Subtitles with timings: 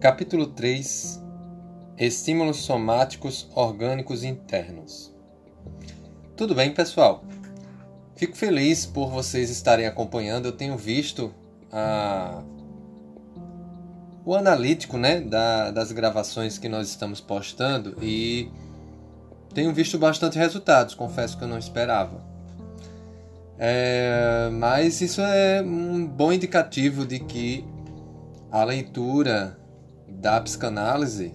[0.00, 1.22] Capítulo 3
[1.98, 5.14] Estímulos somáticos orgânicos internos.
[6.34, 7.22] Tudo bem, pessoal?
[8.16, 10.46] Fico feliz por vocês estarem acompanhando.
[10.46, 11.34] Eu tenho visto
[11.70, 12.42] a...
[14.24, 18.50] o analítico né, da, das gravações que nós estamos postando e
[19.52, 20.94] tenho visto bastante resultados.
[20.94, 22.24] Confesso que eu não esperava.
[23.58, 24.48] É...
[24.50, 27.66] mas isso é um bom indicativo de que
[28.50, 29.59] a leitura
[30.10, 31.32] da psicanálise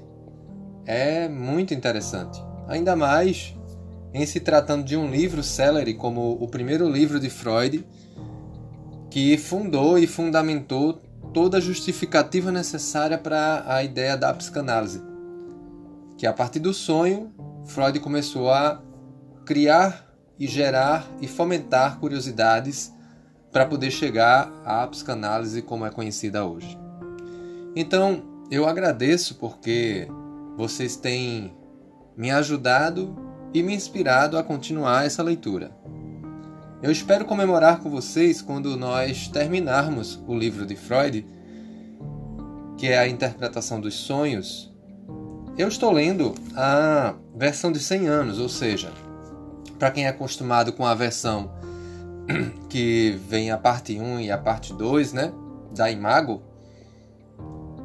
[0.86, 2.42] é muito interessante.
[2.68, 3.56] Ainda mais
[4.14, 7.86] em se tratando de um livro célere como o primeiro livro de Freud,
[9.10, 11.02] que fundou e fundamentou
[11.34, 15.04] toda a justificativa necessária para a ideia da psicanálise.
[16.18, 17.34] Que a partir do sonho,
[17.66, 18.82] Freud começou a
[19.46, 22.94] criar e gerar e fomentar curiosidades
[23.52, 26.78] para poder chegar à psicanálise como é conhecida hoje.
[27.76, 30.08] Então, eu agradeço porque
[30.58, 31.54] vocês têm
[32.16, 33.16] me ajudado
[33.54, 35.72] e me inspirado a continuar essa leitura.
[36.82, 41.26] Eu espero comemorar com vocês quando nós terminarmos o livro de Freud,
[42.78, 44.72] que é a interpretação dos sonhos.
[45.58, 48.92] Eu estou lendo a versão de 100 anos, ou seja,
[49.80, 51.52] para quem é acostumado com a versão
[52.70, 55.32] que vem a parte 1 e a parte 2, né,
[55.74, 56.44] da Imago,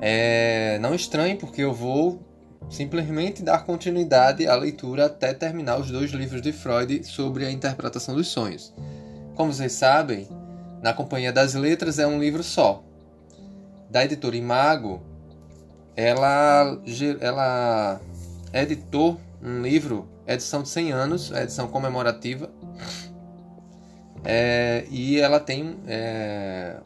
[0.00, 2.20] é, não estranhe, porque eu vou
[2.70, 8.14] simplesmente dar continuidade à leitura até terminar os dois livros de Freud sobre a interpretação
[8.14, 8.72] dos sonhos.
[9.34, 10.28] Como vocês sabem,
[10.82, 12.82] Na Companhia das Letras é um livro só.
[13.90, 15.02] Da editora Imago,
[15.96, 16.78] ela,
[17.20, 18.00] ela
[18.52, 22.50] editou um livro, edição de 100 anos, edição comemorativa,
[24.24, 26.76] é, e ela tem é,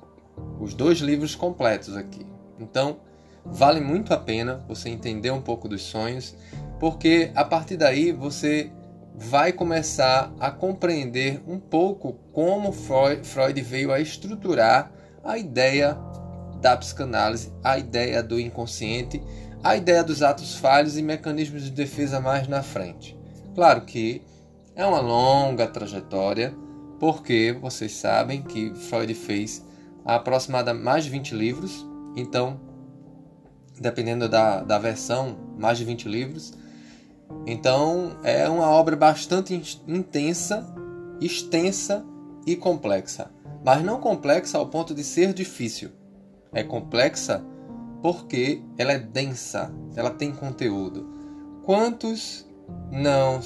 [0.59, 2.34] os dois livros completos aqui.
[2.59, 2.99] Então,
[3.45, 6.35] vale muito a pena você entender um pouco dos sonhos,
[6.79, 8.71] porque a partir daí você
[9.15, 14.91] vai começar a compreender um pouco como Freud veio a estruturar
[15.23, 15.97] a ideia
[16.61, 19.23] da psicanálise, a ideia do inconsciente,
[19.63, 23.17] a ideia dos atos falhos e mecanismos de defesa mais na frente.
[23.55, 24.23] Claro que
[24.75, 26.55] é uma longa trajetória,
[26.99, 29.65] porque vocês sabem que Freud fez
[30.05, 31.87] aproximadamente mais de 20 livros,
[32.17, 32.61] então,
[33.81, 36.53] dependendo da, da versão, mais de 20 livros.
[37.47, 39.55] Então, é uma obra bastante
[39.87, 40.67] intensa,
[41.21, 42.05] extensa
[42.47, 43.31] e complexa.
[43.65, 45.91] Mas não complexa ao ponto de ser difícil.
[46.53, 47.45] É complexa
[48.03, 51.09] porque ela é densa, ela tem conteúdo.
[51.65, 52.47] Quantos
[52.93, 53.41] não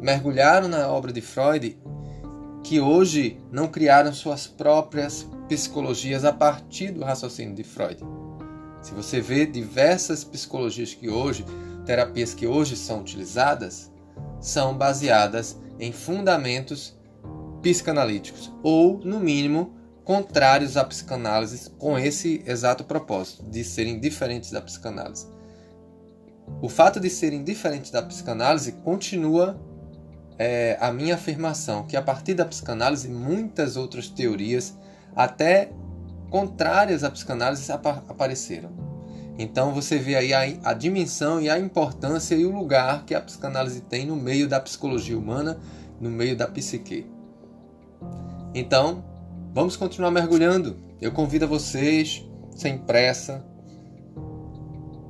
[0.00, 1.76] mergulharam na obra de Freud
[2.64, 8.00] que hoje não criaram suas próprias psicologias a partir do raciocínio de Freud.
[8.80, 11.44] Se você vê diversas psicologias que hoje,
[11.84, 13.92] terapias que hoje são utilizadas,
[14.40, 16.98] são baseadas em fundamentos
[17.60, 24.62] psicanalíticos ou, no mínimo, contrários à psicanálise com esse exato propósito de serem diferentes da
[24.62, 25.26] psicanálise.
[26.62, 29.60] O fato de serem diferentes da psicanálise continua
[30.38, 34.76] é, a minha afirmação que a partir da psicanálise muitas outras teorias,
[35.14, 35.70] até
[36.30, 38.70] contrárias à psicanálise, ap apareceram.
[39.38, 43.20] Então você vê aí a, a dimensão e a importância e o lugar que a
[43.20, 45.58] psicanálise tem no meio da psicologia humana,
[46.00, 47.06] no meio da psique.
[48.54, 49.04] Então,
[49.52, 50.76] vamos continuar mergulhando.
[51.00, 52.24] Eu convido a vocês,
[52.54, 53.44] sem pressa,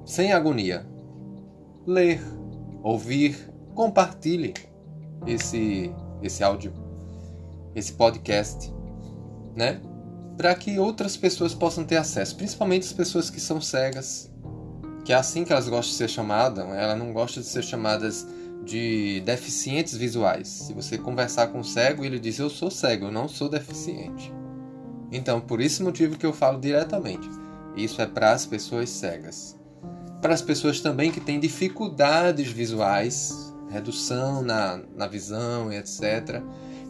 [0.05, 0.87] sem agonia,
[1.87, 2.23] ler,
[2.83, 4.55] ouvir, compartilhe
[5.27, 5.93] esse
[6.23, 6.73] esse áudio,
[7.75, 8.73] esse podcast,
[9.55, 9.81] né?
[10.37, 14.31] Para que outras pessoas possam ter acesso, principalmente as pessoas que são cegas,
[15.05, 18.27] que é assim que elas gostam de ser chamadas, elas não gostam de ser chamadas
[18.65, 20.49] de deficientes visuais.
[20.49, 24.33] Se você conversar com um cego, ele diz: Eu sou cego, eu não sou deficiente.
[25.13, 27.29] Então, por esse motivo que eu falo diretamente.
[27.77, 29.59] Isso é para as pessoas cegas.
[30.23, 36.43] Para as pessoas também que têm dificuldades visuais, redução na, na visão e etc.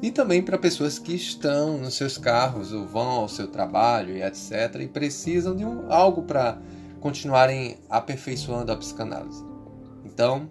[0.02, 4.22] E também para pessoas que estão nos seus carros ou vão ao seu trabalho e
[4.22, 4.80] etc.
[4.80, 6.58] e precisam de um, algo para
[7.00, 9.44] continuarem aperfeiçoando a psicanálise.
[10.04, 10.48] Então,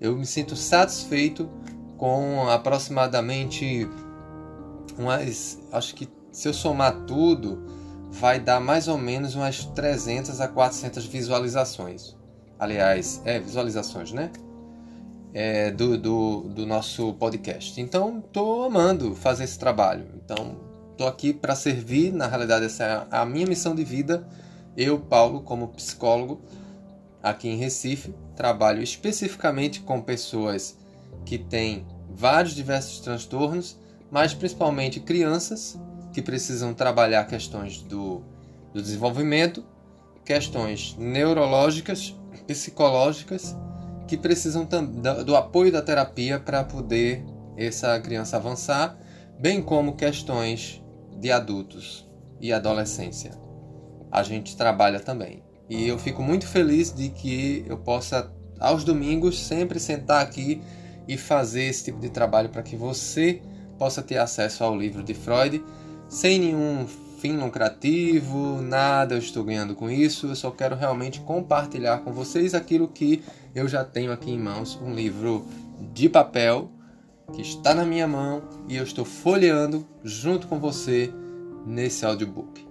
[0.00, 1.48] eu me sinto satisfeito
[1.96, 3.88] com aproximadamente
[4.98, 7.62] umas, acho que se eu somar tudo,
[8.10, 12.16] vai dar mais ou menos umas 300 a 400 visualizações.
[12.58, 14.30] Aliás, é visualizações, né?
[15.32, 17.80] É, do, do, do, nosso podcast.
[17.80, 20.06] Então, estou amando fazer esse trabalho.
[20.16, 20.56] Então,
[20.92, 22.12] estou aqui para servir.
[22.12, 24.26] Na realidade, essa é a minha missão de vida.
[24.76, 26.40] Eu, Paulo, como psicólogo,
[27.22, 28.14] aqui em Recife.
[28.34, 30.76] Trabalho especificamente com pessoas
[31.24, 33.78] que têm vários diversos transtornos,
[34.10, 35.78] mas principalmente crianças
[36.12, 38.22] que precisam trabalhar questões do,
[38.72, 39.64] do desenvolvimento,
[40.24, 42.16] questões neurológicas,
[42.46, 43.56] psicológicas,
[44.10, 44.66] que precisam
[45.24, 47.24] do apoio da terapia para poder
[47.56, 48.98] essa criança avançar,
[49.38, 50.82] bem como questões
[51.16, 52.10] de adultos
[52.40, 53.30] e adolescência.
[54.10, 55.44] A gente trabalha também.
[55.68, 60.60] E eu fico muito feliz de que eu possa, aos domingos, sempre sentar aqui
[61.06, 63.40] e fazer esse tipo de trabalho para que você
[63.78, 65.62] possa ter acesso ao livro de Freud
[66.08, 66.84] sem nenhum
[67.20, 72.54] fim lucrativo, nada eu estou ganhando com isso, eu só quero realmente compartilhar com vocês
[72.54, 73.22] aquilo que
[73.54, 75.46] eu já tenho aqui em mãos, um livro
[75.92, 76.70] de papel
[77.34, 81.12] que está na minha mão e eu estou folheando junto com você
[81.66, 82.66] nesse audiobook.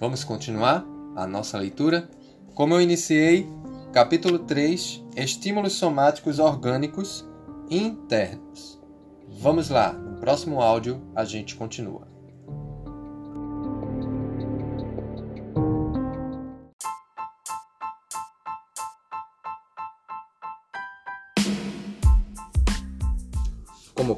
[0.00, 2.10] Vamos continuar a nossa leitura?
[2.52, 3.48] Como eu iniciei,
[3.92, 7.24] capítulo 3, estímulos somáticos orgânicos
[7.70, 8.80] internos.
[9.40, 12.13] Vamos lá, no próximo áudio a gente continua.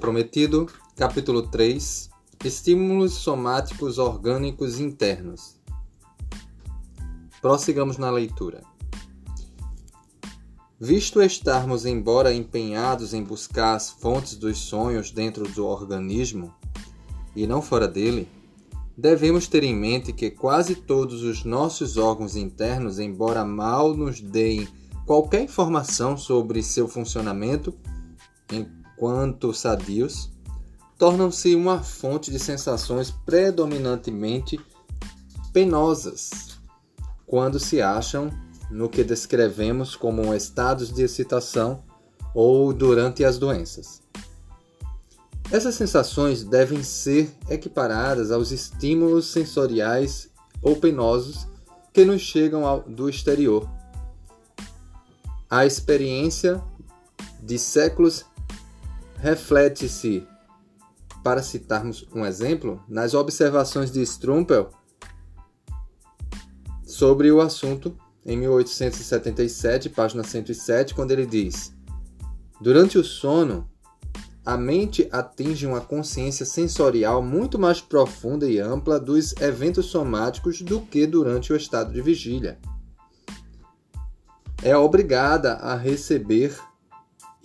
[0.07, 2.11] Prometido, capítulo 3
[2.45, 5.57] Estímulos somáticos orgânicos internos.
[7.43, 8.63] Prossigamos na leitura.
[10.79, 16.55] Visto estarmos, embora empenhados em buscar as fontes dos sonhos dentro do organismo
[17.35, 18.29] e não fora dele,
[18.97, 24.69] devemos ter em mente que quase todos os nossos órgãos internos, embora mal nos deem
[25.05, 27.75] qualquer informação sobre seu funcionamento,
[28.97, 30.31] quanto sadios,
[30.99, 34.59] tornam-se uma fonte de sensações predominantemente
[35.53, 36.59] penosas
[37.27, 38.31] quando se acham
[38.71, 41.83] no que descrevemos como estados de excitação
[42.35, 44.03] ou durante as doenças.
[45.51, 50.29] Essas sensações devem ser equiparadas aos estímulos sensoriais
[50.61, 51.47] ou penosos
[51.93, 53.69] que nos chegam ao, do exterior.
[55.49, 56.61] A experiência
[57.41, 58.25] de séculos
[59.19, 60.27] reflete-se,
[61.23, 64.71] para citarmos um exemplo, nas observações de Strumpel
[66.85, 71.73] sobre o assunto em 1877, página 107, quando ele diz:
[72.61, 73.69] Durante o sono,
[74.45, 80.81] a mente atinge uma consciência sensorial muito mais profunda e ampla dos eventos somáticos do
[80.81, 82.59] que durante o estado de vigília.
[84.63, 86.57] É obrigada a receber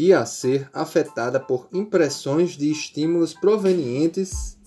[0.01, 4.57] e a ser afetada por impressões de estímulos provenientes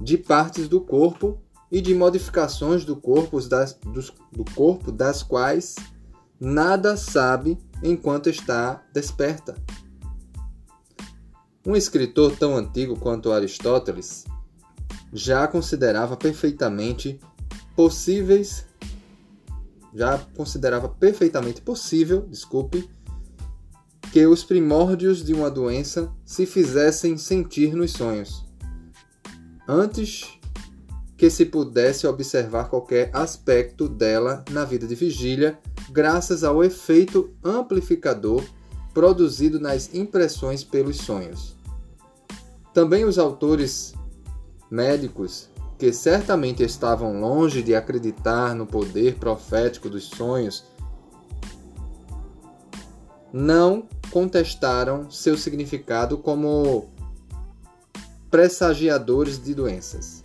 [0.00, 3.76] de partes do corpo e de modificações do corpo das,
[4.30, 5.74] do corpo das quais
[6.38, 9.56] nada sabe enquanto está desperta.
[11.66, 14.26] Um escritor tão antigo quanto Aristóteles
[15.12, 17.18] já considerava perfeitamente
[17.74, 18.64] possíveis
[19.92, 22.88] já considerava perfeitamente possível, desculpe,
[24.12, 28.44] que os primórdios de uma doença se fizessem sentir nos sonhos,
[29.68, 30.40] antes
[31.16, 35.58] que se pudesse observar qualquer aspecto dela na vida de vigília,
[35.90, 38.42] graças ao efeito amplificador
[38.92, 41.54] produzido nas impressões pelos sonhos.
[42.74, 43.94] Também os autores
[44.70, 45.48] médicos,
[45.78, 50.64] que certamente estavam longe de acreditar no poder profético dos sonhos,
[53.32, 56.88] não contestaram seu significado como
[58.30, 60.22] pressagiadores de doenças.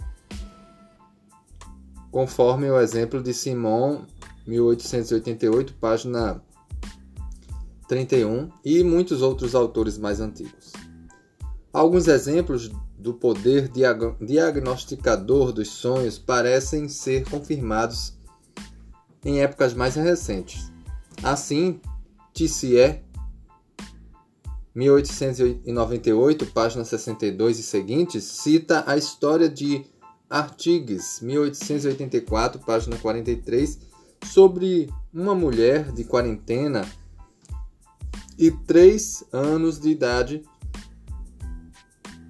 [2.12, 4.06] Conforme o exemplo de Simon,
[4.48, 6.42] 1888, página
[7.88, 10.74] 31, e muitos outros autores mais antigos.
[11.74, 13.70] Alguns exemplos do poder
[14.20, 18.18] diagnosticador dos sonhos parecem ser confirmados
[19.24, 20.72] em épocas mais recentes.
[21.22, 21.80] Assim,
[22.34, 23.05] Tissier
[24.76, 29.86] 1898, página 62 e seguintes, cita a história de
[30.30, 33.80] Artigues, 1884, página 43,
[34.26, 36.86] sobre uma mulher de quarentena
[38.38, 40.44] e três anos de idade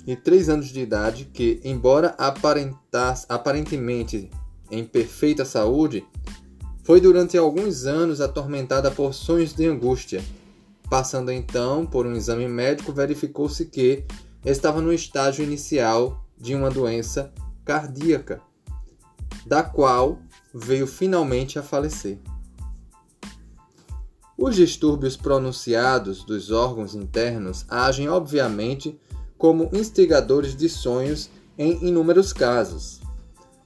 [0.05, 2.15] e três anos de idade que, embora
[3.27, 4.29] aparentemente
[4.69, 6.05] em perfeita saúde,
[6.83, 10.23] foi durante alguns anos atormentada por sonhos de angústia
[10.89, 14.05] Passando então por um exame médico, verificou-se que
[14.43, 18.41] estava no estágio inicial de uma doença cardíaca,
[19.45, 20.19] da qual
[20.53, 22.19] veio finalmente a falecer.
[24.37, 28.99] Os distúrbios pronunciados dos órgãos internos agem, obviamente,
[29.37, 32.99] como instigadores de sonhos em inúmeros casos.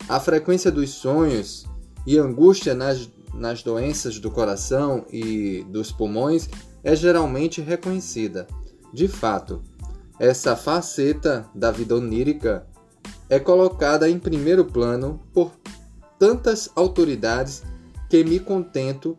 [0.08, 1.66] A frequência dos sonhos
[2.06, 6.48] e angústia nas, nas doenças do coração e dos pulmões
[6.84, 8.48] é geralmente reconhecida.
[8.94, 9.62] De fato,
[10.20, 12.68] essa faceta da vida onírica
[13.30, 15.52] é colocada em primeiro plano por
[16.18, 17.64] tantas autoridades
[18.10, 19.18] que me contento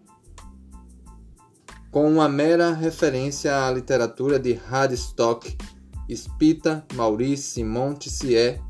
[1.91, 5.57] com uma mera referência à literatura de Hadstock,
[6.09, 8.61] Spita, Maurice, Simon Tissier.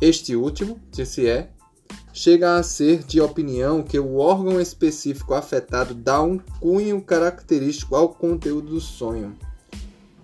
[0.00, 1.50] Este último, Tissier,
[2.18, 8.08] chega a ser de opinião que o órgão específico afetado dá um cunho característico ao
[8.08, 9.36] conteúdo do sonho.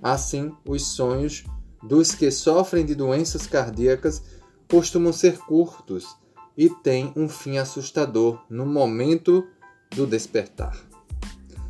[0.02, 1.44] Assim, os sonhos
[1.80, 4.20] dos que sofrem de doenças cardíacas
[4.68, 6.16] costumam ser curtos
[6.58, 9.46] e têm um fim assustador no momento
[9.94, 10.76] do despertar.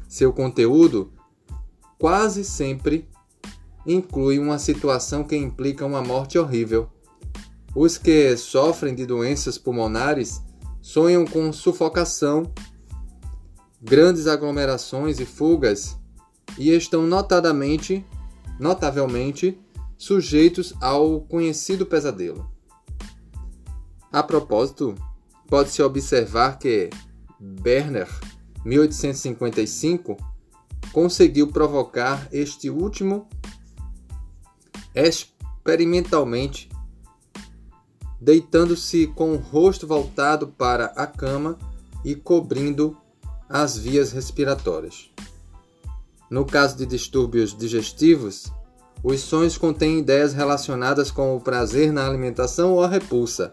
[0.09, 1.13] Seu conteúdo
[1.99, 3.07] quase sempre
[3.87, 6.89] inclui uma situação que implica uma morte horrível.
[7.75, 10.41] Os que sofrem de doenças pulmonares
[10.81, 12.53] sonham com sufocação,
[13.83, 15.99] grandes aglomerações e fugas
[16.57, 18.05] e estão notadamente,
[18.61, 19.59] notavelmente
[19.99, 22.49] sujeitos ao conhecido pesadelo.
[24.13, 24.95] A propósito,
[25.49, 26.91] pode-se observar que
[27.41, 28.09] Berner,
[28.65, 30.17] 1855,
[30.93, 33.29] conseguiu provocar este último
[34.95, 36.69] experimentalmente,
[38.25, 41.59] deitando-se com o rosto voltado para a cama
[42.03, 42.97] e cobrindo
[43.47, 45.11] as vias respiratórias.
[46.31, 48.51] No caso de distúrbios digestivos,
[49.03, 53.53] os sonhos contêm ideias relacionadas com o prazer na alimentação ou a repulsa.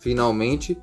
[0.00, 0.76] Finalmente,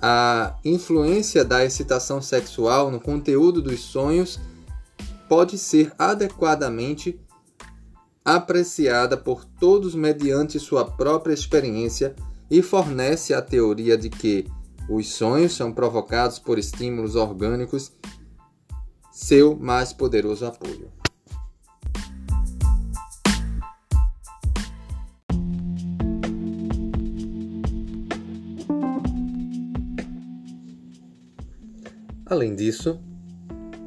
[0.00, 4.40] a influência da excitação sexual no conteúdo dos sonhos
[5.28, 7.20] pode ser adequadamente
[8.24, 12.16] apreciada por todos mediante sua própria experiência
[12.50, 14.46] e fornece a teoria de que
[14.88, 17.92] os sonhos são provocados por estímulos orgânicos,
[19.12, 20.90] seu mais poderoso apoio.
[32.26, 33.00] Além disso,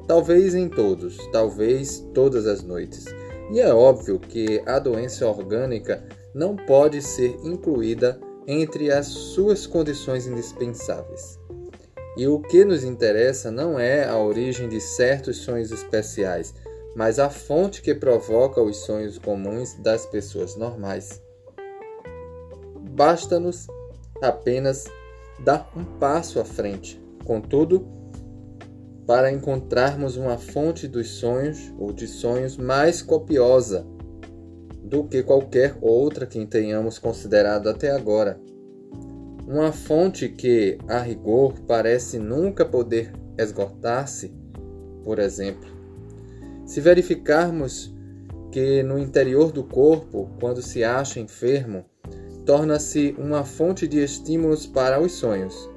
[0.06, 3.04] talvez em todos, talvez todas as noites.
[3.52, 10.28] E é óbvio que a doença orgânica não pode ser incluída entre as suas condições
[10.28, 11.38] indispensáveis.
[12.16, 16.54] E o que nos interessa não é a origem de certos sonhos especiais,
[16.94, 21.20] mas a fonte que provoca os sonhos comuns das pessoas normais.
[22.90, 23.66] Basta-nos
[24.22, 24.84] apenas
[25.40, 27.00] dar um passo à frente.
[27.24, 27.99] Contudo,
[29.10, 33.84] para encontrarmos uma fonte dos sonhos ou de sonhos mais copiosa
[34.84, 38.40] do que qualquer outra que tenhamos considerado até agora.
[39.48, 44.32] Uma fonte que, a rigor, parece nunca poder esgotar-se,
[45.02, 45.68] por exemplo,
[46.64, 47.92] se verificarmos
[48.52, 51.84] que no interior do corpo, quando se acha enfermo,
[52.46, 55.68] torna-se uma fonte de estímulos para os sonhos,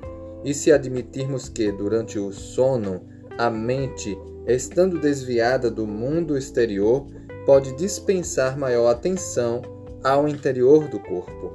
[0.46, 7.08] e se admitirmos que, durante o sono, a mente, estando desviada do mundo exterior,
[7.46, 9.62] pode dispensar maior atenção
[10.04, 11.52] ao interior do corpo.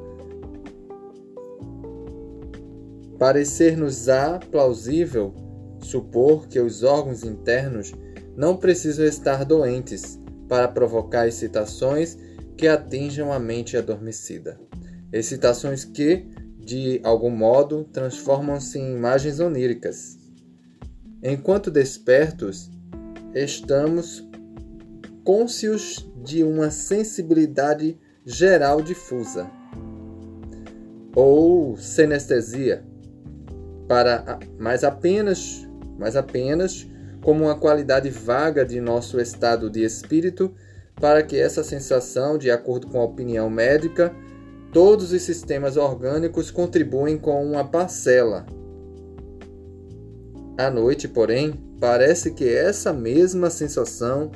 [3.18, 5.34] Parecer-nos-á plausível
[5.80, 7.92] supor que os órgãos internos
[8.36, 12.16] não precisam estar doentes para provocar excitações
[12.56, 14.58] que atinjam a mente adormecida.
[15.12, 16.26] Excitações que,
[16.58, 20.17] de algum modo, transformam-se em imagens oníricas.
[21.22, 22.70] Enquanto despertos,
[23.34, 24.24] estamos
[25.24, 29.50] cônscios de uma sensibilidade geral difusa
[31.16, 32.84] ou sinestesia,
[33.88, 36.86] para mas apenas, mas apenas
[37.20, 40.54] como uma qualidade vaga de nosso estado de espírito,
[40.94, 44.14] para que essa sensação, de acordo com a opinião médica,
[44.72, 48.46] todos os sistemas orgânicos contribuem com uma parcela.
[50.58, 54.32] À noite, porém, parece que essa mesma sensação,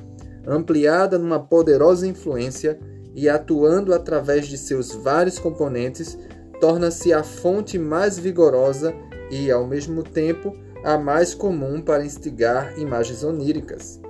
[0.46, 2.78] ampliada numa poderosa influência
[3.12, 6.16] e atuando através de seus vários componentes,
[6.60, 8.94] torna-se a fonte mais vigorosa
[9.32, 14.00] e, ao mesmo tempo, a mais comum para instigar imagens oníricas.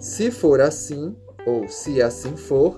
[0.00, 1.14] Se for assim,
[1.46, 2.76] ou se assim for,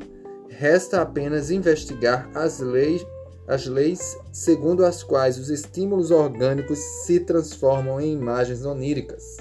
[0.51, 3.03] resta apenas investigar as leis,
[3.49, 9.39] as leis segundo as quais os estímulos orgânicos se transformam em imagens oníricas.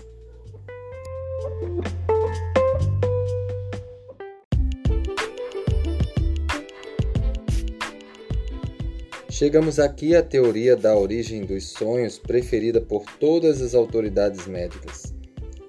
[9.29, 15.13] Chegamos aqui à teoria da origem dos sonhos preferida por todas as autoridades médicas.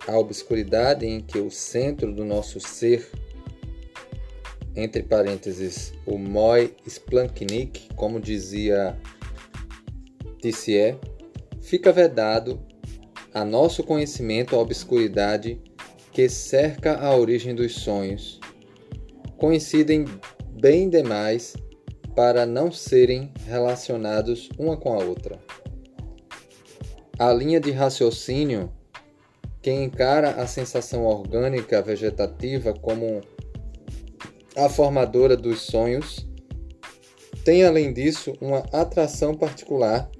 [0.06, 3.06] A obscuridade em que o centro do nosso ser,
[4.78, 8.96] entre parênteses, o moi splanknik, como dizia
[10.40, 10.96] Tissier,
[11.60, 12.60] fica vedado
[13.34, 15.60] a nosso conhecimento a obscuridade
[16.12, 18.38] que cerca a origem dos sonhos,
[19.36, 20.04] coincidem
[20.50, 21.56] bem demais
[22.14, 25.40] para não serem relacionados uma com a outra.
[27.18, 28.72] A linha de raciocínio
[29.60, 33.20] que encara a sensação orgânica vegetativa como
[34.58, 36.26] a formadora dos sonhos
[37.44, 40.10] tem, além disso, uma atração particular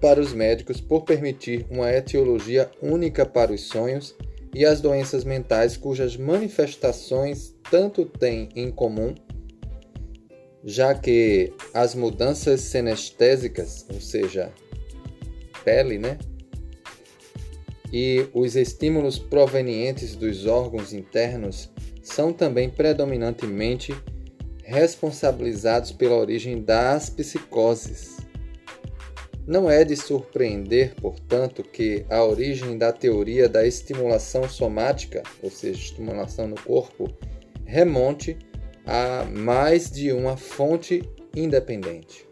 [0.00, 4.14] para os médicos por permitir uma etiologia única para os sonhos
[4.54, 9.14] e as doenças mentais cujas manifestações tanto têm em comum
[10.66, 14.52] já que as mudanças senestésicas, ou seja,
[15.64, 16.18] pele, né?
[17.92, 21.70] E os estímulos provenientes dos órgãos internos
[22.06, 23.92] são também predominantemente
[24.62, 28.18] responsabilizados pela origem das psicoses.
[29.44, 35.80] Não é de surpreender, portanto, que a origem da teoria da estimulação somática, ou seja,
[35.80, 37.12] estimulação no corpo,
[37.64, 38.38] remonte
[38.86, 41.02] a mais de uma fonte
[41.34, 42.24] independente.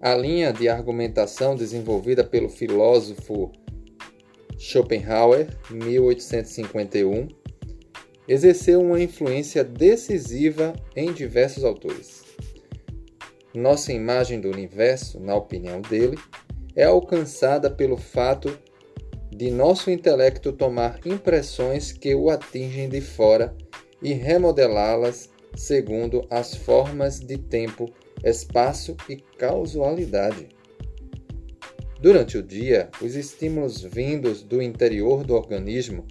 [0.00, 3.50] A linha de argumentação desenvolvida pelo filósofo
[4.56, 7.28] Schopenhauer, 1851,
[8.28, 12.24] exerceu uma influência decisiva em diversos autores.
[13.54, 16.18] Nossa imagem do universo, na opinião dele,
[16.74, 18.58] é alcançada pelo fato
[19.30, 23.54] de nosso intelecto tomar impressões que o atingem de fora
[24.02, 27.90] e remodelá-las segundo as formas de tempo,
[28.22, 30.48] espaço e causalidade.
[32.00, 36.06] Durante o dia, os estímulos vindos do interior do organismo,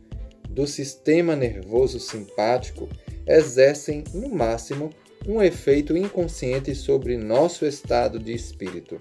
[0.56, 2.88] do sistema nervoso simpático,
[3.28, 4.90] exercem, no máximo,
[5.28, 8.98] um efeito inconsciente sobre nosso estado de espírito.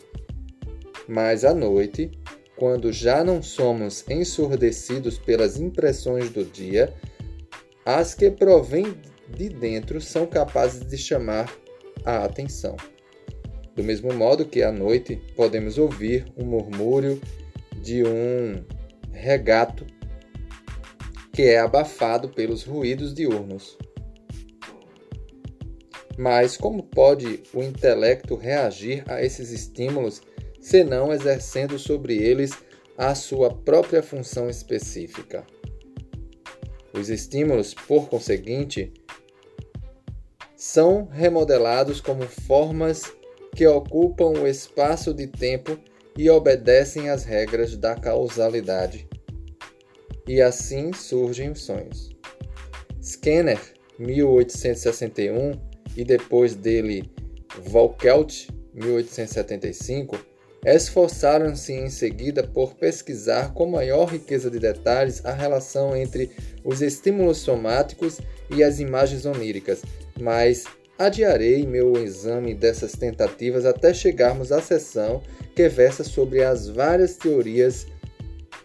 [1.07, 2.11] Mas à noite,
[2.57, 6.93] quando já não somos ensurdecidos pelas impressões do dia,
[7.87, 8.97] as que provêm
[9.29, 11.55] de dentro são capazes de chamar
[12.05, 12.77] a atenção.
[13.77, 17.21] Do mesmo modo que à noite podemos ouvir um murmúrio
[17.81, 18.65] de um
[19.13, 19.87] regato
[21.35, 23.77] que é abafado pelos ruídos diurnos.
[26.17, 30.23] Mas como pode o intelecto reagir a esses estímulos
[30.61, 32.53] senão exercendo sobre eles
[32.97, 35.45] a sua própria função específica?
[36.93, 38.93] Os estímulos, por conseguinte,
[40.57, 43.13] são remodelados como formas
[43.57, 45.77] que ocupam o espaço de tempo
[46.17, 49.09] e obedecem às regras da causalidade.
[50.27, 52.11] E assim surgem os sonhos.
[53.01, 53.61] Skinner,
[53.99, 55.53] 1861,
[55.97, 57.11] e depois dele
[57.63, 60.19] Volkelt, 1875,
[60.65, 66.31] esforçaram-se em seguida por pesquisar com maior riqueza de detalhes a relação entre
[66.65, 68.19] os estímulos somáticos
[68.51, 69.83] e as imagens oníricas,
[70.19, 70.65] mas
[70.99, 75.23] adiarei meu exame dessas tentativas até chegarmos à seção
[75.55, 77.87] que versa sobre as várias teorias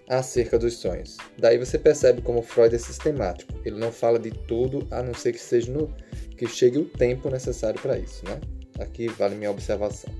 [0.09, 1.17] acerca dos sonhos.
[1.37, 3.53] Daí você percebe como Freud é sistemático.
[3.63, 5.93] Ele não fala de tudo a não ser que seja no
[6.35, 8.41] que chegue o tempo necessário para isso, né?
[8.79, 10.11] Aqui vale minha observação.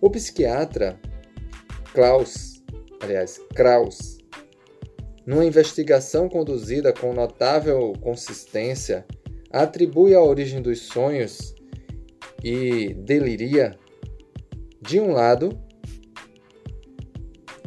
[0.00, 1.00] O psiquiatra
[1.94, 2.62] Klaus,
[3.00, 4.18] aliás, Kraus,
[5.24, 9.06] numa investigação conduzida com notável consistência,
[9.50, 11.54] atribui a origem dos sonhos
[12.44, 13.78] e deliria
[14.82, 15.58] de um lado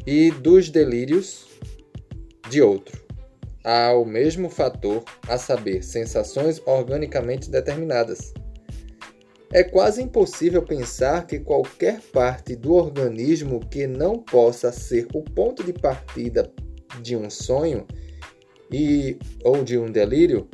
[0.05, 1.47] e dos delírios
[2.49, 3.07] de outro.
[3.63, 8.33] ao mesmo fator, a saber, sensações organicamente determinadas.
[9.51, 15.63] É quase impossível pensar que qualquer parte do organismo que não possa ser o ponto
[15.63, 16.51] de partida
[17.01, 17.85] de um sonho
[18.71, 20.47] e ou de um delírio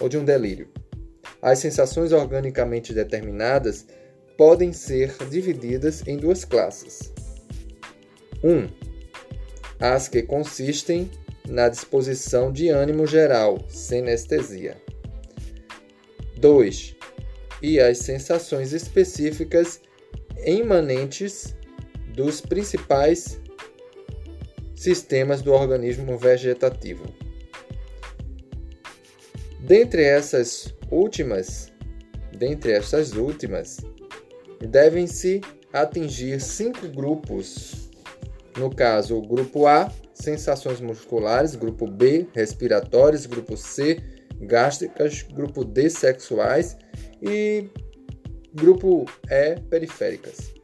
[0.00, 0.68] ou de um delírio.
[1.42, 3.86] As sensações organicamente determinadas
[4.38, 7.15] podem ser divididas em duas classes.
[8.46, 8.48] 1.
[8.48, 8.68] Um,
[9.80, 11.10] as que consistem
[11.48, 14.76] na disposição de ânimo geral, sem anestesia.
[16.38, 16.96] 2.
[17.60, 19.80] E as sensações específicas
[20.44, 21.56] imanentes
[22.14, 23.40] dos principais
[24.76, 27.04] sistemas do organismo vegetativo.
[29.58, 31.72] Dentre essas últimas,
[32.32, 33.78] dentre essas últimas,
[34.60, 35.40] devem-se
[35.72, 37.85] atingir cinco grupos.
[38.56, 44.00] No caso, o grupo A, sensações musculares, grupo B, respiratórias, grupo C,
[44.40, 46.76] gástricas, grupo D, sexuais
[47.20, 47.68] e
[48.54, 50.54] grupo E, periféricas.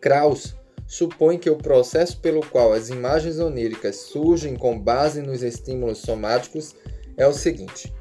[0.00, 5.98] Krauss supõe que o processo pelo qual as imagens oníricas surgem com base nos estímulos
[5.98, 6.74] somáticos
[7.16, 7.94] é o seguinte: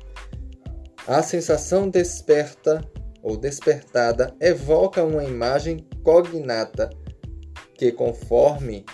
[1.08, 2.82] a sensação desperta
[3.21, 6.89] ou despertada evoca uma imagem cognata
[7.76, 8.86] que conforme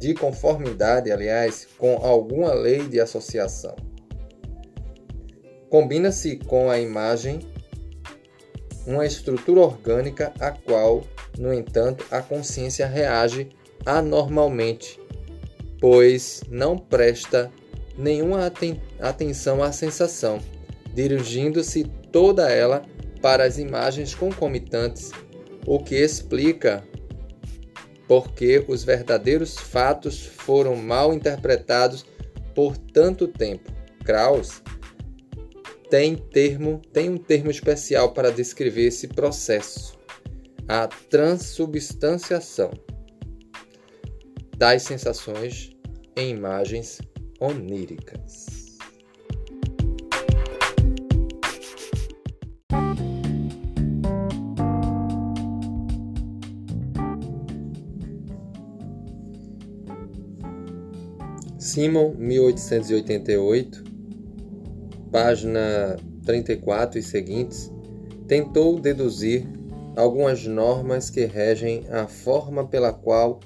[0.00, 3.76] de conformidade, aliás, com alguma lei de associação.
[5.68, 7.40] Combina-se com a imagem
[8.86, 11.04] uma estrutura orgânica a qual,
[11.38, 13.50] no entanto, a consciência reage
[13.84, 14.98] anormalmente,
[15.78, 17.52] pois não presta
[17.96, 20.40] nenhuma aten atenção à sensação
[20.94, 22.82] dirigindo-se toda ela
[23.22, 25.10] para as imagens concomitantes,
[25.66, 26.82] o que explica
[28.10, 32.04] porque os verdadeiros fatos foram mal interpretados
[32.56, 33.70] por tanto tempo.
[34.04, 34.60] Krauss
[35.88, 39.96] tem, termo, tem um termo especial para descrever esse processo:
[40.66, 42.72] a transubstanciação
[44.56, 45.70] das sensações
[46.16, 47.00] em imagens
[47.38, 48.59] oníricas.
[61.70, 63.84] Simon, 1888,
[65.12, 67.72] página 34 e seguintes,
[68.26, 69.46] tentou deduzir
[69.94, 73.38] algumas normas que regem a forma pela qual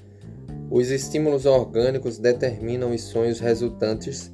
[0.70, 4.32] os estímulos orgânicos determinam os sonhos resultantes,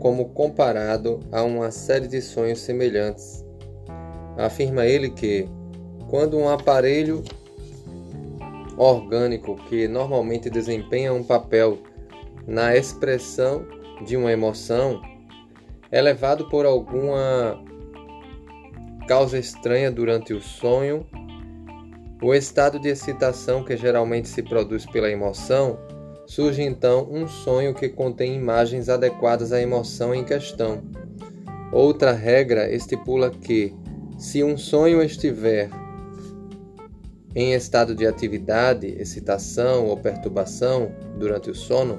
[0.00, 3.42] como comparado a uma série de sonhos semelhantes.
[4.36, 5.48] Afirma ele que,
[6.10, 7.24] quando um aparelho
[8.76, 11.78] orgânico que normalmente desempenha um papel
[12.46, 13.66] na expressão
[14.04, 15.00] de uma emoção
[15.90, 17.62] é levado por alguma
[19.06, 21.06] causa estranha durante o sonho.
[22.22, 25.78] O estado de excitação que geralmente se produz pela emoção
[26.26, 30.82] surge então um sonho que contém imagens adequadas à emoção em questão.
[31.72, 33.74] Outra regra estipula que,
[34.16, 35.68] se um sonho estiver
[37.34, 41.98] em estado de atividade, excitação ou perturbação durante o sono,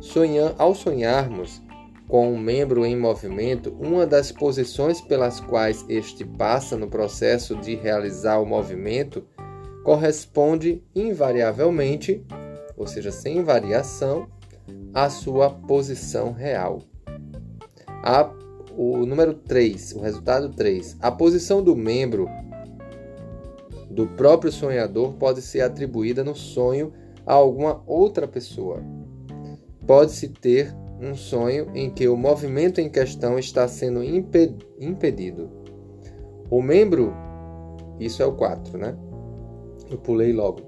[0.00, 1.60] Sonha, ao sonharmos
[2.06, 7.74] com um membro em movimento, uma das posições pelas quais este passa no processo de
[7.74, 9.26] realizar o movimento
[9.82, 12.24] corresponde invariavelmente
[12.82, 14.26] ou seja, sem variação,
[14.92, 16.80] a sua posição real.
[17.86, 18.28] A,
[18.76, 22.28] o número 3, o resultado 3, a posição do membro
[23.90, 26.92] do próprio sonhador pode ser atribuída no sonho
[27.26, 28.82] a alguma outra pessoa.
[29.86, 35.50] Pode-se ter um sonho em que o movimento em questão está sendo impedido.
[36.50, 37.12] O membro,
[38.00, 38.96] isso é o 4, né?
[39.92, 40.62] Eu pulei logo.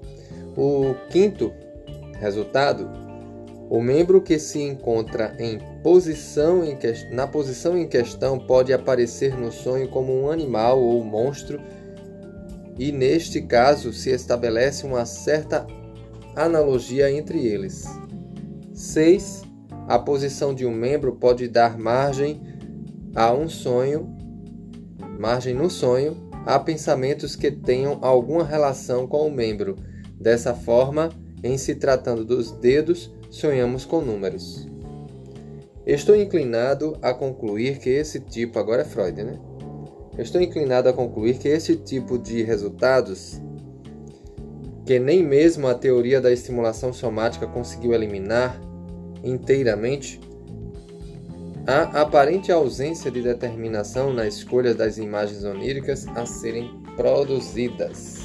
[0.55, 1.51] O quinto
[2.19, 2.89] resultado,
[3.69, 6.93] o membro que se encontra em posição em que...
[7.11, 11.59] na posição em questão pode aparecer no sonho como um animal ou monstro
[12.77, 15.65] e neste caso se estabelece uma certa
[16.35, 17.85] analogia entre eles.
[18.73, 19.43] 6.
[19.87, 22.41] A posição de um membro pode dar margem
[23.15, 24.13] a um sonho,
[25.17, 29.75] margem no sonho, a pensamentos que tenham alguma relação com o membro.
[30.19, 31.09] Dessa forma,
[31.43, 34.67] em se tratando dos dedos, sonhamos com números.
[35.85, 39.39] Estou inclinado a concluir que esse tipo, agora é Freud, né?
[40.17, 43.41] Estou inclinado a concluir que esse tipo de resultados,
[44.85, 48.59] que nem mesmo a teoria da estimulação somática conseguiu eliminar
[49.23, 50.19] inteiramente,
[51.67, 58.24] a aparente ausência de determinação na escolha das imagens oníricas a serem produzidas.